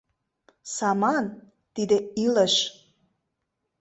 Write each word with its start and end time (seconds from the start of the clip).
—Саман— 0.75 1.25
тиде 1.73 1.97
илыш. 2.23 2.53